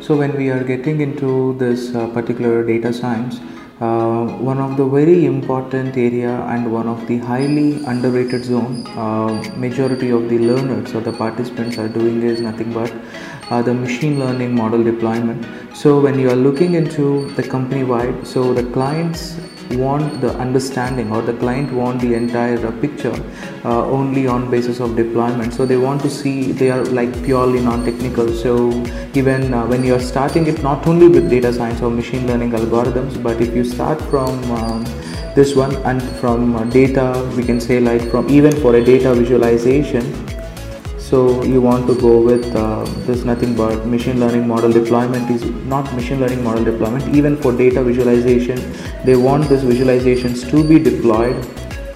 So 0.00 0.16
when 0.16 0.34
we 0.34 0.48
are 0.48 0.64
getting 0.64 1.02
into 1.02 1.54
this 1.58 1.94
uh, 1.94 2.08
particular 2.08 2.64
data 2.64 2.90
science, 2.90 3.38
uh, 3.80 4.24
one 4.50 4.58
of 4.58 4.78
the 4.78 4.86
very 4.86 5.26
important 5.26 5.94
area 5.94 6.40
and 6.52 6.72
one 6.72 6.88
of 6.88 7.06
the 7.06 7.18
highly 7.18 7.84
underrated 7.84 8.44
zone 8.44 8.86
uh, 8.96 9.28
majority 9.56 10.08
of 10.08 10.30
the 10.30 10.38
learners 10.38 10.94
or 10.94 11.02
the 11.02 11.12
participants 11.12 11.76
are 11.76 11.88
doing 11.88 12.22
is 12.22 12.40
nothing 12.40 12.72
but 12.72 12.90
uh, 13.50 13.60
the 13.60 13.74
machine 13.74 14.18
learning 14.18 14.54
model 14.54 14.82
deployment. 14.82 15.46
So 15.76 16.00
when 16.00 16.18
you 16.18 16.30
are 16.30 16.36
looking 16.48 16.74
into 16.74 17.30
the 17.32 17.42
company 17.42 17.84
wide 17.84 18.26
so 18.26 18.54
the 18.54 18.64
clients 18.72 19.36
want 19.76 20.20
the 20.20 20.32
understanding 20.38 21.12
or 21.12 21.22
the 21.22 21.32
client 21.34 21.72
want 21.72 22.00
the 22.00 22.14
entire 22.14 22.66
uh, 22.66 22.72
picture 22.80 23.14
uh, 23.64 23.86
only 23.86 24.26
on 24.26 24.50
basis 24.50 24.80
of 24.80 24.96
deployment. 24.96 25.54
So 25.54 25.66
they 25.66 25.76
want 25.76 26.02
to 26.02 26.10
see 26.10 26.52
they 26.52 26.70
are 26.70 26.84
like 26.84 27.12
purely 27.24 27.60
non-technical. 27.60 28.32
So 28.34 28.70
even 29.14 29.54
uh, 29.54 29.66
when 29.66 29.84
you 29.84 29.94
are 29.94 30.00
starting 30.00 30.46
it 30.46 30.62
not 30.62 30.86
only 30.86 31.08
with 31.08 31.30
data 31.30 31.52
science 31.52 31.80
or 31.82 31.90
machine 31.90 32.26
learning 32.26 32.52
algorithms 32.52 33.22
but 33.22 33.40
if 33.40 33.54
you 33.54 33.64
start 33.64 34.00
from 34.02 34.50
um, 34.52 34.84
this 35.34 35.54
one 35.54 35.74
and 35.86 36.02
from 36.20 36.68
data 36.70 37.30
we 37.36 37.44
can 37.44 37.60
say 37.60 37.78
like 37.78 38.02
from 38.10 38.28
even 38.28 38.52
for 38.60 38.74
a 38.74 38.84
data 38.84 39.14
visualization 39.14 40.02
so 41.10 41.42
you 41.42 41.60
want 41.60 41.86
to 41.88 41.94
go 42.00 42.20
with 42.20 42.44
uh, 42.54 42.84
this 43.06 43.24
nothing 43.24 43.54
but 43.56 43.86
machine 43.94 44.20
learning 44.20 44.46
model 44.46 44.70
deployment 44.70 45.30
is 45.30 45.44
not 45.72 45.92
machine 45.94 46.20
learning 46.20 46.44
model 46.44 46.64
deployment 46.64 47.16
even 47.20 47.36
for 47.36 47.52
data 47.62 47.82
visualization 47.82 48.60
they 49.04 49.16
want 49.16 49.48
these 49.48 49.64
visualizations 49.72 50.48
to 50.50 50.62
be 50.72 50.78
deployed 50.78 51.44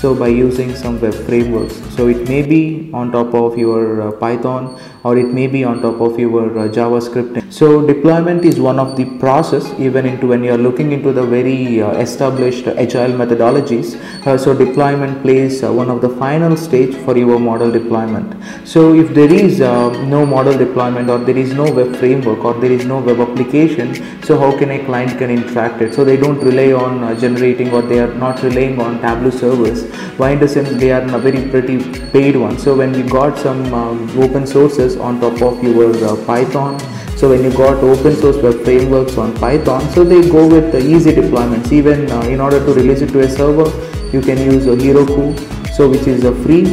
so 0.00 0.14
by 0.14 0.28
using 0.28 0.74
some 0.76 1.00
web 1.00 1.14
frameworks. 1.26 1.74
So 1.96 2.06
it 2.08 2.28
may 2.28 2.42
be 2.42 2.90
on 2.92 3.10
top 3.10 3.34
of 3.34 3.58
your 3.58 4.02
uh, 4.02 4.12
python 4.12 4.80
or 5.02 5.18
it 5.18 5.26
may 5.26 5.46
be 5.46 5.64
on 5.64 5.82
top 5.82 6.00
of 6.00 6.18
your 6.18 6.58
uh, 6.58 6.68
javascript. 6.68 7.52
So 7.52 7.84
deployment 7.86 8.44
is 8.44 8.60
one 8.60 8.78
of 8.78 8.96
the 8.96 9.06
process 9.18 9.66
even 9.78 10.06
into 10.06 10.28
when 10.28 10.44
you 10.44 10.52
are 10.52 10.58
looking 10.58 10.92
into 10.92 11.12
the 11.12 11.24
very 11.24 11.82
uh, 11.82 11.90
established 11.92 12.68
agile 12.68 13.12
methodologies. 13.22 13.98
So 14.38 14.56
deployment 14.56 15.22
plays 15.22 15.62
one 15.62 15.90
of 15.90 16.00
the 16.00 16.10
final 16.10 16.56
stage 16.56 16.94
for 17.04 17.16
your 17.16 17.40
model 17.40 17.70
deployment. 17.70 18.36
So 18.68 18.94
if 18.94 19.14
there 19.14 19.32
is 19.32 19.60
no 19.60 20.24
model 20.26 20.56
deployment 20.56 21.10
or 21.10 21.18
there 21.18 21.36
is 21.36 21.54
no 21.54 21.70
web 21.72 21.96
framework 21.96 22.44
or 22.44 22.54
there 22.54 22.72
is 22.72 22.84
no 22.84 23.00
web 23.00 23.20
application 23.20 23.94
so 24.22 24.38
how 24.38 24.56
can 24.56 24.70
a 24.70 24.84
client 24.84 25.18
can 25.18 25.30
interact 25.30 25.80
it? 25.82 25.94
So 25.94 26.04
they 26.04 26.16
don't 26.16 26.38
rely 26.40 26.72
on 26.72 27.18
generating 27.18 27.72
or 27.72 27.82
they 27.82 27.98
are 27.98 28.12
not 28.14 28.42
relying 28.42 28.80
on 28.80 29.00
tableau 29.00 29.30
servers 29.30 29.87
in 30.20 30.78
they 30.78 30.90
are 30.92 31.02
a 31.02 31.18
very 31.18 31.48
pretty 31.48 31.78
paid 32.10 32.36
one. 32.36 32.58
So 32.58 32.76
when 32.76 32.92
we 32.92 33.02
got 33.02 33.38
some 33.38 33.72
um, 33.72 34.10
open 34.20 34.46
sources 34.46 34.96
on 34.96 35.20
top 35.20 35.40
of 35.42 35.62
your 35.62 35.94
uh, 36.04 36.16
python 36.26 36.78
so 37.16 37.28
when 37.30 37.42
you 37.42 37.50
got 37.50 37.82
open 37.82 38.14
source 38.14 38.36
web 38.36 38.62
frameworks 38.64 39.18
on 39.18 39.34
python 39.36 39.80
so 39.90 40.04
they 40.04 40.28
go 40.28 40.46
with 40.46 40.70
the 40.72 40.78
easy 40.78 41.12
deployments. 41.12 41.72
Even 41.72 42.10
uh, 42.10 42.20
in 42.22 42.40
order 42.40 42.58
to 42.64 42.72
release 42.72 43.00
it 43.00 43.08
to 43.08 43.20
a 43.20 43.28
server 43.28 43.68
you 44.12 44.20
can 44.20 44.38
use 44.38 44.66
a 44.66 44.76
heroku 44.76 45.36
so 45.72 45.88
which 45.88 46.06
is 46.06 46.24
a 46.24 46.34
free 46.44 46.64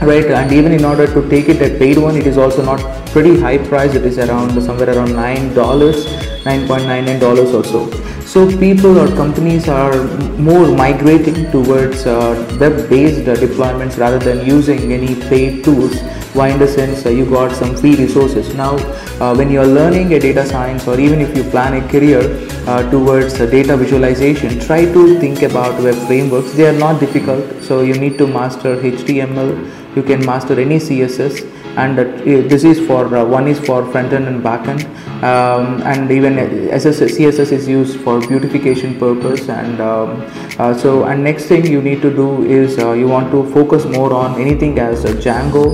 right? 0.00 0.26
And 0.26 0.52
even 0.52 0.72
in 0.72 0.84
order 0.84 1.06
to 1.06 1.28
take 1.28 1.48
it 1.48 1.62
a 1.62 1.78
paid 1.78 1.98
one 1.98 2.16
it 2.16 2.26
is 2.26 2.38
also 2.38 2.64
not 2.64 2.80
pretty 3.08 3.40
high 3.40 3.58
price. 3.58 3.94
It 3.94 4.04
is 4.04 4.18
around 4.18 4.60
somewhere 4.62 4.96
around 4.96 5.14
nine 5.14 5.54
dollars 5.54 6.06
9.99 6.44 7.20
dollars 7.20 7.54
or 7.54 7.64
so 7.64 7.88
so 8.34 8.48
people 8.58 8.98
or 8.98 9.06
companies 9.14 9.68
are 9.68 10.04
more 10.38 10.66
migrating 10.66 11.50
towards 11.52 12.06
uh, 12.06 12.34
web-based 12.58 13.28
uh, 13.28 13.36
deployments 13.36 13.98
rather 13.98 14.18
than 14.18 14.44
using 14.44 14.92
any 14.92 15.14
paid 15.28 15.62
tools. 15.62 16.00
Why 16.32 16.48
in 16.48 16.58
the 16.58 16.66
sense 16.66 17.06
uh, 17.06 17.10
you 17.10 17.26
got 17.26 17.52
some 17.52 17.76
free 17.76 17.94
resources. 17.94 18.52
Now 18.54 18.76
uh, 19.20 19.34
when 19.36 19.50
you 19.50 19.60
are 19.60 19.66
learning 19.66 20.14
a 20.14 20.18
data 20.18 20.44
science 20.44 20.88
or 20.88 20.98
even 20.98 21.20
if 21.20 21.36
you 21.36 21.44
plan 21.44 21.74
a 21.74 21.88
career 21.88 22.22
uh, 22.66 22.90
towards 22.90 23.38
data 23.38 23.76
visualization, 23.76 24.58
try 24.58 24.84
to 24.84 25.20
think 25.20 25.42
about 25.42 25.80
web 25.80 25.94
frameworks. 26.08 26.52
They 26.54 26.66
are 26.66 26.78
not 26.78 26.98
difficult. 26.98 27.62
So 27.62 27.82
you 27.82 27.94
need 27.94 28.18
to 28.18 28.26
master 28.26 28.76
HTML. 28.78 29.94
You 29.94 30.02
can 30.02 30.24
master 30.26 30.58
any 30.58 30.78
CSS 30.78 31.54
and 31.76 31.98
uh, 31.98 32.04
this 32.48 32.64
is 32.64 32.84
for 32.86 33.04
uh, 33.16 33.24
one 33.24 33.48
is 33.48 33.58
for 33.58 33.84
front 33.92 34.12
end 34.12 34.26
and 34.26 34.42
back 34.42 34.66
end 34.68 34.82
um, 35.30 35.82
and 35.90 36.10
even 36.10 36.34
css 36.36 37.52
is 37.58 37.66
used 37.68 38.00
for 38.00 38.20
beautification 38.20 38.98
purpose 38.98 39.48
and 39.48 39.80
um, 39.80 40.10
uh, 40.58 40.72
so 40.82 41.04
and 41.04 41.22
next 41.22 41.46
thing 41.46 41.66
you 41.66 41.82
need 41.82 42.02
to 42.02 42.10
do 42.14 42.44
is 42.44 42.78
uh, 42.78 42.92
you 42.92 43.08
want 43.08 43.30
to 43.30 43.44
focus 43.52 43.84
more 43.84 44.12
on 44.12 44.40
anything 44.40 44.78
as 44.78 45.04
django 45.26 45.64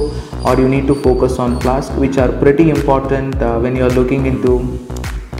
or 0.45 0.59
you 0.61 0.69
need 0.69 0.87
to 0.87 0.95
focus 0.95 1.39
on 1.39 1.59
flask 1.61 1.93
which 2.05 2.17
are 2.19 2.33
pretty 2.45 2.71
important 2.71 3.43
uh, 3.43 3.59
when 3.59 3.77
you 3.77 3.85
are 3.85 3.97
looking 4.01 4.27
into 4.27 4.55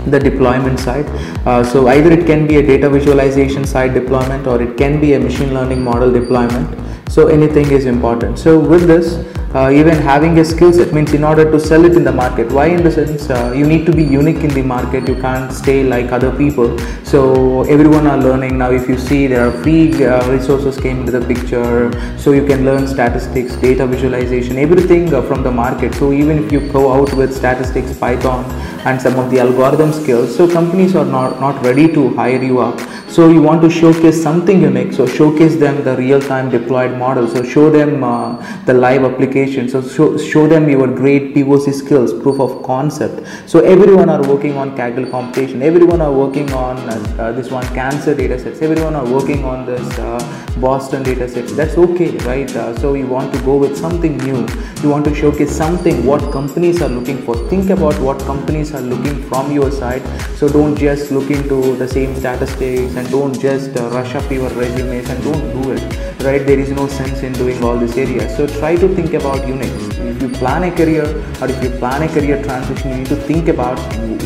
the 0.07 0.19
deployment 0.19 0.79
side. 0.79 1.07
Uh, 1.47 1.63
so 1.63 1.89
either 1.89 2.11
it 2.11 2.27
can 2.27 2.47
be 2.47 2.57
a 2.57 2.63
data 2.67 2.89
visualization 2.89 3.67
side 3.67 3.95
deployment 3.95 4.47
or 4.47 4.61
it 4.63 4.77
can 4.77 5.01
be 5.01 5.15
a 5.15 5.21
machine 5.21 5.53
learning 5.55 5.83
model 5.83 6.11
deployment. 6.11 6.79
So 7.11 7.27
anything 7.29 7.71
is 7.71 7.87
important. 7.87 8.39
So 8.39 8.59
with 8.59 8.87
this 8.87 9.27
uh, 9.55 9.69
even 9.69 9.95
having 9.95 10.39
a 10.39 10.45
skill 10.45 10.73
set 10.73 10.93
means 10.93 11.13
in 11.13 11.25
order 11.25 11.51
to 11.51 11.59
sell 11.59 11.85
it 11.85 11.95
in 11.97 12.05
the 12.05 12.13
market 12.13 12.51
why 12.53 12.67
in 12.67 12.83
the 12.85 12.91
sense 12.91 13.29
uh, 13.31 13.53
you 13.53 13.67
need 13.67 13.85
to 13.85 13.93
be 13.93 14.05
unique 14.05 14.45
in 14.45 14.51
the 14.51 14.63
market 14.63 15.09
you 15.09 15.17
can't 15.17 15.53
stay 15.53 15.83
like 15.83 16.13
other 16.13 16.31
people. 16.37 16.79
So 17.03 17.65
everyone 17.65 18.07
are 18.07 18.17
learning. 18.17 18.59
Now 18.59 18.71
if 18.71 18.89
you 18.89 18.97
see 18.97 19.27
there 19.27 19.49
are 19.49 19.63
free 19.63 20.05
uh, 20.05 20.31
resources 20.31 20.79
came 20.79 21.01
into 21.01 21.13
the 21.13 21.27
picture. 21.27 21.91
So 22.17 22.31
you 22.31 22.47
can 22.47 22.65
learn 22.65 22.87
statistics 22.87 23.57
data 23.57 23.87
visualization 23.87 24.57
everything 24.57 25.13
uh, 25.13 25.23
from 25.23 25.43
the 25.43 25.51
market. 25.51 25.95
So 25.97 26.13
even 26.13 26.45
if 26.45 26.53
you 26.53 26.61
go 26.69 26.93
out 26.93 27.13
with 27.15 27.37
statistics 27.37 27.99
python 27.99 28.45
and 28.87 29.03
some 29.03 29.19
of 29.19 29.31
the 29.33 29.41
algorithm 29.41 29.93
skills 29.93 30.37
so 30.37 30.49
companies 30.49 30.95
are 30.95 31.05
not 31.05 31.41
not 31.41 31.61
ready 31.65 31.93
to 31.93 32.15
hire 32.15 32.43
you 32.43 32.61
up. 32.61 32.79
So 33.09 33.29
you 33.29 33.43
want 33.43 33.61
to 33.63 33.69
showcase 33.69 34.23
something 34.23 34.63
unique. 34.63 34.93
So 34.93 35.05
showcase 35.05 35.57
them 35.57 35.83
the 35.83 35.97
real 35.97 36.21
time 36.21 36.49
deployed 36.49 36.97
model. 36.97 37.27
So 37.27 37.43
show 37.43 37.69
them 37.69 38.05
uh, 38.05 38.37
the 38.67 38.75
live 38.75 39.03
application 39.03 39.40
so 39.47 39.81
show, 39.81 40.19
show 40.19 40.47
them 40.47 40.69
your 40.69 40.87
great 40.87 41.35
POC 41.35 41.73
skills 41.73 42.13
proof 42.13 42.41
of 42.41 42.63
concept. 42.63 43.27
So 43.49 43.61
everyone 43.61 44.09
are 44.09 44.23
working 44.27 44.57
on 44.57 44.77
Kaggle 44.77 45.11
computation. 45.11 45.63
Everyone 45.63 46.01
are 46.01 46.13
working 46.13 46.53
on 46.53 46.77
uh, 46.77 47.17
uh, 47.19 47.33
this 47.33 47.51
one 47.51 47.65
cancer 47.75 48.15
data 48.15 48.39
sets. 48.39 48.61
Everyone 48.61 48.95
are 48.95 49.07
working 49.07 49.45
on 49.45 49.67
this 49.67 49.99
uh, 49.99 50.19
Boston 50.61 51.03
data 51.03 51.29
sets 51.29 51.53
that's 51.55 51.79
okay 51.79 52.11
right? 52.19 52.55
Uh, 52.55 52.77
so 52.79 52.95
you 52.95 53.07
want 53.07 53.33
to 53.33 53.41
go 53.43 53.57
with 53.57 53.77
something 53.77 54.19
new. 54.19 54.47
You 54.83 54.91
want 54.91 55.05
to 55.07 55.15
showcase 55.15 55.57
something 55.57 56.05
what 56.05 56.33
companies 56.33 56.83
are 56.83 56.89
looking 56.89 57.23
for. 57.23 57.37
Think 57.49 57.71
about 57.71 57.99
what 58.01 58.19
companies 58.21 58.75
are 58.75 58.83
looking 58.83 59.23
from 59.29 59.53
your 59.53 59.71
side. 59.71 60.03
So 60.37 60.49
don't 60.49 60.77
just 60.77 61.11
look 61.11 61.31
into 61.31 61.77
the 61.77 61.89
same 61.89 62.15
statistics 62.17 62.97
and 62.97 63.11
don't 63.11 63.39
just 63.41 63.71
rush 63.77 64.15
up 64.15 64.31
your 64.31 64.51
resumes 64.51 65.09
and 65.09 65.23
don't 65.25 65.63
do 65.63 65.73
it 65.73 66.11
right? 66.25 66.47
There 66.47 66.59
is 66.59 66.71
no 66.71 66.87
sense 66.87 67.23
in 67.23 67.33
doing 67.33 67.63
all 67.65 67.79
this 67.79 67.97
area 67.97 68.29
so 68.37 68.47
try 68.47 68.77
to 68.77 68.89
think 68.95 69.15
about 69.15 69.30
unique 69.37 69.91
if 70.13 70.23
you 70.23 70.29
plan 70.39 70.63
a 70.65 70.71
career 70.71 71.05
or 71.41 71.49
if 71.49 71.63
you 71.63 71.71
plan 71.79 72.03
a 72.03 72.09
career 72.09 72.43
transition 72.43 72.91
you 72.91 72.97
need 72.99 73.07
to 73.07 73.17
think 73.17 73.49
about 73.49 73.79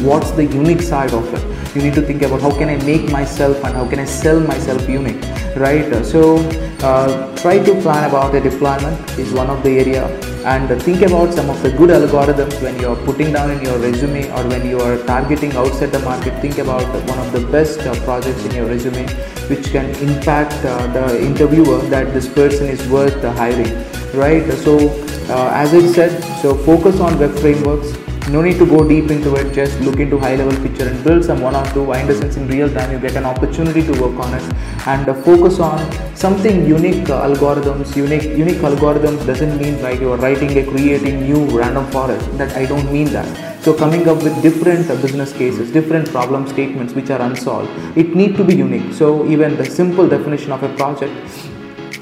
what's 0.03 0.31
the 0.33 0.45
unique 0.45 0.83
side 0.83 1.13
of 1.13 1.33
it. 1.33 1.77
You 1.77 1.83
need 1.83 1.95
to 1.95 2.03
think 2.03 2.23
about 2.23 2.41
how 2.41 2.51
can 2.51 2.69
i 2.69 2.77
make 2.85 3.11
myself 3.11 3.65
and 3.65 3.75
how 3.75 3.89
can 3.89 3.99
i 3.99 4.05
sell 4.05 4.41
myself 4.41 4.89
unique 4.89 5.23
right? 5.57 6.05
So 6.05 6.37
uh, 6.83 7.37
try 7.37 7.59
to 7.59 7.81
plan 7.81 8.09
about 8.09 8.35
a 8.35 8.41
deployment 8.41 9.19
is 9.19 9.33
one 9.33 9.51
of 9.51 9.63
the 9.63 9.79
area 9.79 10.07
and 10.45 10.83
think 10.83 11.03
about 11.03 11.33
some 11.33 11.49
of 11.49 11.63
the 11.63 11.71
good 11.71 11.91
algorithms 11.91 12.61
when 12.63 12.79
you 12.79 12.89
are 12.89 12.97
putting 13.05 13.33
down 13.33 13.51
in 13.51 13.63
your 13.63 13.79
resume 13.79 14.31
or 14.33 14.47
when 14.49 14.69
you 14.69 14.79
are 14.81 14.99
targeting 15.07 15.53
outside 15.53 15.93
the 15.93 16.01
market. 16.01 16.39
Think 16.43 16.59
about 16.59 16.87
one 17.09 17.19
of 17.19 17.33
the 17.33 17.41
best 17.47 17.81
uh, 17.81 17.95
projects 18.05 18.45
in 18.45 18.55
your 18.55 18.67
resume 18.67 19.07
which 19.49 19.67
can 19.73 19.87
impact 20.07 20.53
uh, 20.65 20.87
the 20.89 21.25
interviewer 21.25 21.79
that 21.89 22.13
this 22.13 22.29
person 22.29 22.67
is 22.67 22.87
worth 22.89 23.25
uh, 23.25 23.33
hiring 23.33 23.94
right? 24.15 24.51
So 24.65 24.79
uh, 25.29 25.51
as 25.53 25.75
i 25.75 25.81
said 25.93 26.23
so 26.43 26.55
focus 26.55 27.01
on 27.01 27.19
web 27.19 27.39
frameworks. 27.39 27.97
No 28.31 28.41
need 28.41 28.57
to 28.59 28.65
go 28.65 28.89
deep 28.89 29.11
into 29.11 29.35
it. 29.35 29.53
Just 29.53 29.79
look 29.81 30.01
into 30.01 30.19
high 30.19 30.35
level 30.35 30.57
picture 30.63 30.89
and 30.89 31.05
build 31.05 31.23
some 31.25 31.43
one 31.43 31.55
or 31.55 31.65
two 31.75 31.93
in 31.93 32.07
the 32.07 32.15
sense 32.15 32.37
in 32.37 32.49
real 32.49 32.73
time. 32.73 32.91
You 32.91 32.99
get 32.99 33.17
an 33.17 33.27
opportunity 33.27 33.83
to 33.83 33.93
work 34.01 34.19
on 34.19 34.33
it. 34.33 34.43
And 34.87 35.07
uh, 35.07 35.15
focus 35.15 35.61
on 35.61 35.79
something 36.17 36.67
unique 36.67 37.11
uh, 37.11 37.29
algorithms. 37.29 37.95
Unique 37.95 38.23
unique 38.23 38.63
algorithms 38.71 39.27
doesn't 39.27 39.59
mean 39.59 39.83
like 39.83 40.01
you 40.01 40.11
are 40.11 40.17
writing 40.17 40.57
a 40.57 40.65
creating 40.65 41.21
new 41.21 41.45
random 41.59 41.87
forest. 41.91 42.27
That 42.39 42.57
i 42.57 42.65
don't 42.65 42.91
mean 42.91 43.13
that. 43.13 43.63
So 43.63 43.75
coming 43.75 44.09
up 44.09 44.23
with 44.23 44.43
different 44.43 44.91
uh, 44.91 44.97
business 45.03 45.33
cases 45.33 45.71
different 45.71 46.09
problem 46.09 46.47
statements 46.49 46.95
which 46.95 47.11
are 47.11 47.21
unsolved. 47.21 47.71
It 47.97 48.15
need 48.15 48.37
to 48.37 48.45
be 48.45 48.55
unique. 48.55 48.95
So 48.95 49.27
even 49.27 49.59
the 49.59 49.67
simple 49.67 50.09
definition 50.09 50.51
of 50.53 50.63
a 50.63 50.75
project 50.77 51.15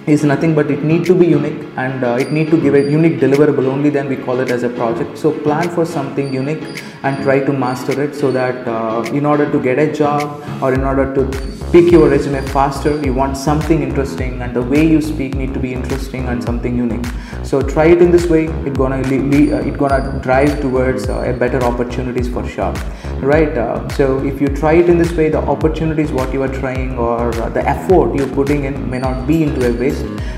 is 0.07 0.25
nothing 0.25 0.55
but 0.55 0.71
it 0.71 0.83
need 0.83 1.05
to 1.05 1.15
be 1.15 1.27
unique 1.27 1.63
and 1.77 2.03
uh, 2.03 2.17
it 2.19 2.33
need 2.33 2.51
to 2.51 2.61
give 2.61 2.75
a 2.75 2.91
unique 2.91 3.21
deliverable. 3.21 3.67
Only 3.67 3.91
then 3.91 4.09
we 4.09 4.17
call 4.17 4.41
it 4.41 4.51
as 4.51 4.63
a 4.63 4.69
project. 4.69 5.17
So 5.17 5.31
plan 5.31 5.69
for 5.71 5.85
something 5.85 6.33
unique 6.33 6.83
and 7.03 7.23
try 7.23 7.41
to 7.41 7.53
master 7.53 8.01
it 8.03 8.15
so 8.15 8.33
that 8.33 8.67
uh, 8.67 9.03
in 9.13 9.25
order 9.27 9.51
to 9.51 9.61
get 9.61 9.79
a 9.79 9.93
job 9.93 10.43
or 10.63 10.73
in 10.75 10.83
order 10.83 11.15
to 11.15 11.53
pick 11.73 11.91
your 11.91 12.09
resume 12.11 12.47
faster 12.49 13.03
you 13.03 13.15
want 13.15 13.35
something 13.35 13.83
interesting 13.83 14.43
and 14.43 14.55
the 14.55 14.61
way 14.61 14.87
you 14.87 15.01
speak 15.01 15.35
need 15.35 15.55
to 15.55 15.61
be 15.61 15.73
interesting 15.73 16.27
and 16.29 16.43
something 16.43 16.77
unique. 16.77 17.07
So 17.45 17.63
try 17.63 17.87
it 17.87 18.03
in 18.03 18.11
this 18.11 18.27
way. 18.27 18.45
It 18.67 18.75
gonna 18.75 18.97
uh, 18.97 19.69
it 19.69 19.79
gonna 19.79 20.21
drive 20.23 20.61
towards 20.61 21.09
uh, 21.09 21.21
a 21.21 21.33
better 21.33 21.63
opportunities 21.65 22.29
for 22.29 22.47
sure. 22.47 22.75
Right 23.21 23.57
uh, 23.57 23.89
so 23.91 24.19
if 24.25 24.41
you 24.41 24.49
try 24.49 24.75
it 24.75 24.89
in 24.89 24.99
this 24.99 25.13
way 25.13 25.29
the 25.29 25.39
opportunities 25.39 26.13
what 26.13 26.33
you 26.33 26.43
are 26.43 26.53
trying 26.61 26.99
or 26.99 27.35
uh, 27.41 27.49
the 27.51 27.67
effort 27.67 28.15
you're 28.15 28.35
putting 28.35 28.65
in 28.65 28.91
may 28.91 28.99
not 28.99 29.27
be 29.27 29.43
into 29.43 29.67
a 29.69 29.73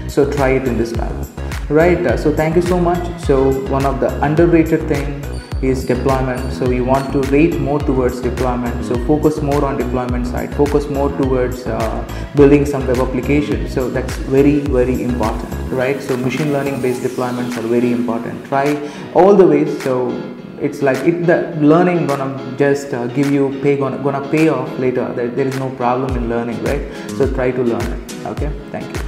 so 0.08 0.30
try 0.30 0.50
it 0.50 0.68
in 0.68 0.76
this 0.78 0.90
style 0.90 1.26
right 1.68 2.06
uh, 2.06 2.16
so 2.16 2.34
thank 2.34 2.56
you 2.56 2.62
so 2.62 2.78
much. 2.78 3.04
So 3.20 3.52
one 3.68 3.86
of 3.86 4.00
the 4.00 4.10
underrated 4.22 4.88
thing 4.88 5.22
is 5.62 5.84
deployment. 5.84 6.52
So 6.52 6.70
you 6.70 6.84
want 6.84 7.12
to 7.12 7.20
rate 7.30 7.58
more 7.58 7.78
towards 7.78 8.20
deployment. 8.20 8.84
So 8.84 8.94
focus 9.06 9.40
more 9.40 9.64
on 9.64 9.78
deployment 9.78 10.26
side. 10.26 10.54
Focus 10.54 10.88
more 10.88 11.08
towards 11.16 11.66
uh, 11.66 12.32
building 12.36 12.66
some 12.66 12.86
web 12.86 12.98
application. 12.98 13.68
So 13.68 13.88
that's 13.88 14.16
very 14.16 14.60
very 14.60 15.02
important 15.02 15.50
right? 15.70 16.00
So 16.00 16.16
machine 16.16 16.52
learning 16.52 16.82
based 16.82 17.02
deployments 17.02 17.56
are 17.56 17.68
very 17.76 17.92
important. 17.92 18.44
Try 18.46 18.66
all 19.14 19.34
the 19.34 19.46
ways. 19.46 19.82
So 19.82 20.10
it's 20.60 20.82
like 20.82 20.98
it 20.98 21.26
the 21.26 21.56
learning 21.60 22.06
gonna 22.06 22.28
just 22.56 22.94
uh, 22.94 23.06
give 23.08 23.30
you 23.30 23.58
pay 23.62 23.76
gonna, 23.76 23.98
gonna 24.02 24.28
pay 24.28 24.48
off 24.48 24.78
later. 24.78 25.12
There, 25.14 25.28
there 25.28 25.46
is 25.46 25.58
no 25.58 25.70
problem 25.70 26.16
in 26.16 26.28
learning 26.28 26.62
right? 26.64 26.82
So 27.16 27.32
try 27.32 27.50
to 27.50 27.62
learn 27.62 27.92
it 27.92 28.26
okay? 28.26 28.52
Thank 28.70 28.96
you 28.96 29.03